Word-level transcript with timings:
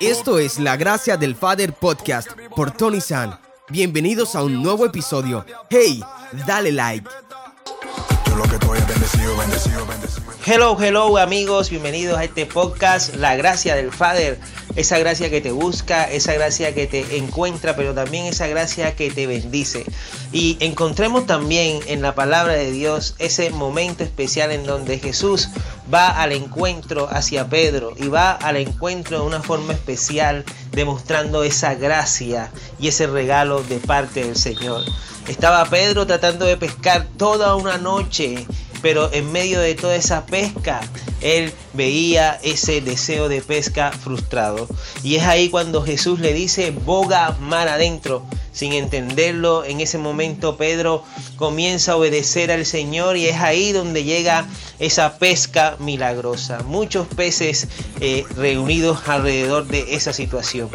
Esto 0.00 0.38
es 0.38 0.58
La 0.58 0.78
Gracia 0.78 1.18
del 1.18 1.36
Father 1.36 1.74
Podcast 1.74 2.30
por 2.56 2.70
Tony 2.70 3.02
San. 3.02 3.38
Bienvenidos 3.68 4.34
a 4.34 4.42
un 4.42 4.62
nuevo 4.62 4.86
episodio. 4.86 5.44
Hey, 5.68 6.02
dale 6.46 6.72
like. 6.72 7.06
Hello, 10.46 10.76
hello 10.80 11.18
amigos, 11.18 11.68
bienvenidos 11.68 12.16
a 12.16 12.24
este 12.24 12.46
podcast, 12.46 13.14
La 13.16 13.36
Gracia 13.36 13.76
del 13.76 13.92
Father. 13.92 14.38
Esa 14.76 14.98
gracia 14.98 15.30
que 15.30 15.40
te 15.40 15.52
busca, 15.52 16.04
esa 16.04 16.32
gracia 16.34 16.74
que 16.74 16.86
te 16.86 17.16
encuentra, 17.16 17.76
pero 17.76 17.94
también 17.94 18.26
esa 18.26 18.46
gracia 18.46 18.94
que 18.94 19.10
te 19.10 19.26
bendice. 19.26 19.84
Y 20.32 20.56
encontremos 20.60 21.26
también 21.26 21.80
en 21.86 22.02
la 22.02 22.14
palabra 22.14 22.54
de 22.54 22.70
Dios 22.70 23.14
ese 23.18 23.50
momento 23.50 24.04
especial 24.04 24.52
en 24.52 24.64
donde 24.64 24.98
Jesús 24.98 25.48
va 25.92 26.08
al 26.08 26.32
encuentro 26.32 27.08
hacia 27.10 27.48
Pedro 27.48 27.94
y 27.96 28.08
va 28.08 28.32
al 28.32 28.56
encuentro 28.56 29.20
de 29.20 29.26
una 29.26 29.42
forma 29.42 29.72
especial, 29.72 30.44
demostrando 30.72 31.42
esa 31.42 31.74
gracia 31.74 32.50
y 32.78 32.88
ese 32.88 33.06
regalo 33.06 33.62
de 33.62 33.78
parte 33.78 34.24
del 34.24 34.36
Señor. 34.36 34.84
Estaba 35.28 35.64
Pedro 35.66 36.06
tratando 36.06 36.44
de 36.44 36.56
pescar 36.56 37.06
toda 37.16 37.54
una 37.54 37.78
noche 37.78 38.46
pero 38.82 39.12
en 39.12 39.30
medio 39.32 39.60
de 39.60 39.74
toda 39.74 39.96
esa 39.96 40.26
pesca, 40.26 40.80
él 41.20 41.52
veía 41.74 42.38
ese 42.42 42.80
deseo 42.80 43.28
de 43.28 43.42
pesca 43.42 43.92
frustrado. 43.92 44.68
Y 45.02 45.16
es 45.16 45.24
ahí 45.24 45.50
cuando 45.50 45.82
Jesús 45.82 46.20
le 46.20 46.32
dice, 46.32 46.70
boga 46.70 47.36
mar 47.40 47.68
adentro. 47.68 48.24
Sin 48.52 48.72
entenderlo, 48.72 49.64
en 49.64 49.80
ese 49.80 49.96
momento 49.96 50.56
Pedro 50.56 51.04
comienza 51.36 51.92
a 51.92 51.96
obedecer 51.96 52.50
al 52.50 52.66
Señor 52.66 53.16
y 53.16 53.26
es 53.26 53.36
ahí 53.36 53.72
donde 53.72 54.04
llega 54.04 54.46
esa 54.78 55.18
pesca 55.18 55.76
milagrosa. 55.78 56.58
Muchos 56.64 57.06
peces 57.06 57.68
eh, 58.00 58.24
reunidos 58.36 59.06
alrededor 59.06 59.66
de 59.66 59.94
esa 59.94 60.12
situación. 60.12 60.68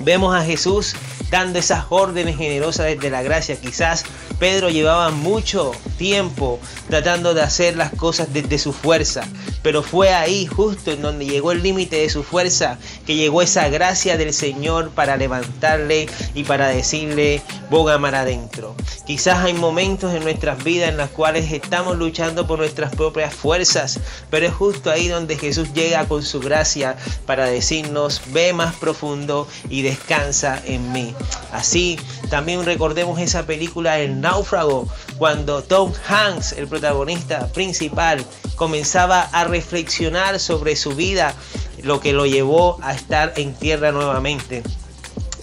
Vemos 0.00 0.34
a 0.34 0.44
Jesús 0.44 0.96
dando 1.30 1.58
esas 1.58 1.86
órdenes 1.88 2.36
generosas 2.36 2.86
desde 2.86 3.10
la 3.10 3.22
gracia. 3.22 3.56
Quizás 3.56 4.04
Pedro 4.38 4.68
llevaba 4.68 5.10
mucho 5.10 5.72
tiempo 5.98 6.60
tratando 6.88 7.34
de 7.34 7.42
hacer 7.42 7.76
las 7.76 7.90
cosas 7.90 8.32
desde 8.32 8.58
su 8.58 8.72
fuerza, 8.72 9.26
pero 9.62 9.82
fue 9.82 10.12
ahí 10.12 10.46
justo 10.46 10.90
en 10.90 11.02
donde 11.02 11.26
llegó 11.26 11.52
el 11.52 11.62
límite 11.62 11.96
de 11.96 12.10
su 12.10 12.22
fuerza 12.22 12.78
que 13.06 13.16
llegó 13.16 13.42
esa 13.42 13.68
gracia 13.68 14.16
del 14.16 14.32
Señor 14.32 14.90
para 14.90 15.16
levantarle 15.16 16.08
y 16.34 16.44
para 16.44 16.68
decirle, 16.68 17.42
boga 17.70 17.98
mar 17.98 18.14
adentro. 18.14 18.74
Quizás 19.06 19.38
hay 19.44 19.54
momentos 19.54 20.14
en 20.14 20.22
nuestras 20.22 20.62
vidas 20.62 20.88
en 20.88 20.96
las 20.96 21.10
cuales 21.10 21.52
estamos 21.52 21.98
luchando 21.98 22.46
por 22.46 22.58
nuestras 22.58 22.94
propias 22.94 23.34
fuerzas, 23.34 23.98
pero 24.30 24.46
es 24.46 24.52
justo 24.52 24.90
ahí 24.90 25.08
donde 25.08 25.36
Jesús 25.36 25.72
llega 25.72 26.06
con 26.06 26.22
su 26.22 26.40
gracia 26.40 26.96
para 27.26 27.46
decirnos, 27.46 28.22
ve 28.28 28.52
más 28.52 28.76
profundo 28.76 29.48
y 29.68 29.82
descansa 29.82 30.62
en 30.64 30.92
mí. 30.92 31.14
Así, 31.52 31.98
también 32.28 32.64
recordemos 32.64 33.18
esa 33.20 33.46
película 33.46 33.98
El 33.98 34.20
náufrago, 34.20 34.88
cuando 35.18 35.62
Tom 35.62 35.92
Hanks, 36.08 36.52
el 36.52 36.68
protagonista 36.68 37.48
principal, 37.48 38.24
comenzaba 38.60 39.22
a 39.22 39.44
reflexionar 39.44 40.38
sobre 40.38 40.76
su 40.76 40.94
vida, 40.94 41.34
lo 41.82 41.98
que 41.98 42.12
lo 42.12 42.26
llevó 42.26 42.78
a 42.82 42.92
estar 42.92 43.32
en 43.36 43.54
tierra 43.54 43.90
nuevamente. 43.90 44.62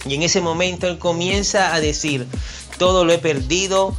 Y 0.06 0.14
en 0.14 0.22
ese 0.22 0.40
momento 0.40 0.86
él 0.86 1.00
comienza 1.00 1.74
a 1.74 1.80
decir, 1.80 2.28
todo 2.78 3.04
lo 3.04 3.12
he 3.12 3.18
perdido, 3.18 3.92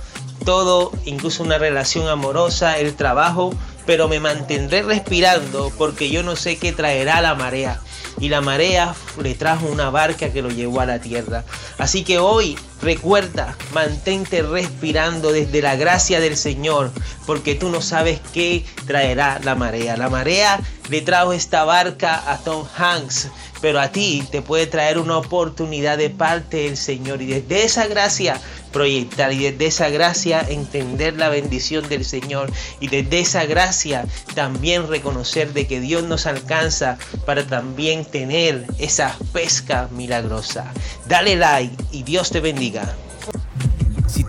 todo, 0.46 0.94
incluso 1.04 1.44
una 1.44 1.58
relación 1.58 2.08
amorosa, 2.08 2.80
el 2.80 2.96
trabajo, 2.96 3.54
pero 3.86 4.08
me 4.08 4.22
mantendré 4.22 4.84
respirando 4.84 5.70
porque 5.78 6.10
yo 6.10 6.24
no 6.24 6.38
sé 6.38 6.58
qué 6.58 6.72
traerá 6.72 7.20
la 7.20 7.36
marea 7.36 7.82
y 8.20 8.30
la 8.30 8.42
marea 8.42 8.94
le 9.22 9.34
trajo 9.36 9.68
una 9.68 9.90
barca 9.90 10.32
que 10.32 10.42
lo 10.42 10.50
llevó 10.50 10.82
a 10.82 10.86
la 10.86 11.00
tierra. 11.00 11.44
Así 11.78 12.04
que 12.04 12.20
hoy 12.20 12.58
recuerda, 12.82 13.56
mantente 13.74 14.42
respirando 14.42 15.32
desde 15.32 15.62
la 15.62 15.76
gracia 15.76 16.20
del 16.20 16.38
Señor, 16.38 16.92
porque 17.26 17.56
tú 17.56 17.70
no 17.70 17.82
sabes 17.82 18.20
qué 18.34 18.66
traerá 18.88 19.40
la 19.44 19.56
marea. 19.56 19.98
La 19.98 20.10
marea 20.10 20.60
le 20.90 21.02
trajo 21.02 21.34
esta 21.34 21.64
barca 21.64 22.32
a 22.32 22.38
Tom 22.38 22.66
Hanks, 22.78 23.30
pero 23.62 23.80
a 23.80 23.90
ti 23.90 24.24
te 24.32 24.42
puede 24.42 24.68
traer 24.68 24.98
una 24.98 25.18
oportunidad 25.18 25.98
de 25.98 26.10
parte 26.10 26.58
del 26.58 26.78
Señor 26.78 27.22
y 27.22 27.28
desde 27.28 27.64
esa 27.64 27.88
gracia 27.88 28.40
proyectar 28.72 29.34
y 29.34 29.40
desde 29.52 29.66
esa 29.68 29.90
gracia 29.90 30.46
entender 30.48 31.16
la 31.18 31.30
bendición 31.30 31.88
del 31.90 32.06
Señor 32.06 32.52
y 32.80 32.88
desde 32.88 33.20
esa 33.20 33.46
gracia 33.46 34.06
también 34.36 34.88
reconocer 34.88 35.54
de 35.54 35.68
que 35.68 35.80
Dios 35.80 36.04
nos 36.04 36.26
alcanza 36.26 36.98
para 37.26 37.46
también 37.46 38.06
tener 38.06 38.66
esa 38.78 39.18
pesca 39.34 39.90
milagrosa. 39.92 40.72
Dale 41.08 41.36
like 41.36 41.76
y 41.92 42.04
Dios 42.04 42.30
te 42.30 42.40
bendiga. 42.40 42.96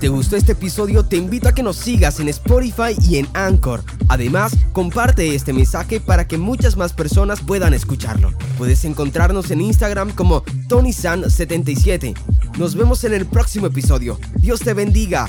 Te 0.00 0.08
gustó 0.08 0.36
este 0.36 0.52
episodio, 0.52 1.04
te 1.04 1.18
invito 1.18 1.46
a 1.46 1.52
que 1.52 1.62
nos 1.62 1.76
sigas 1.76 2.20
en 2.20 2.30
Spotify 2.30 2.96
y 3.06 3.18
en 3.18 3.28
Anchor. 3.34 3.84
Además, 4.08 4.56
comparte 4.72 5.34
este 5.34 5.52
mensaje 5.52 6.00
para 6.00 6.26
que 6.26 6.38
muchas 6.38 6.78
más 6.78 6.94
personas 6.94 7.42
puedan 7.42 7.74
escucharlo. 7.74 8.32
Puedes 8.56 8.86
encontrarnos 8.86 9.50
en 9.50 9.60
Instagram 9.60 10.12
como 10.12 10.42
TonySan77. 10.68 12.14
Nos 12.56 12.76
vemos 12.76 13.04
en 13.04 13.12
el 13.12 13.26
próximo 13.26 13.66
episodio. 13.66 14.18
Dios 14.36 14.60
te 14.60 14.72
bendiga. 14.72 15.28